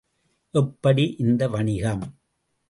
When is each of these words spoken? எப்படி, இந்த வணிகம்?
எப்படி, 0.53 1.15
இந்த 1.19 1.47
வணிகம்? 1.47 2.03